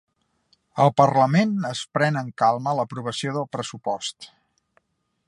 [0.85, 4.31] El parlament es pren amb calma l'aprovació del pressupost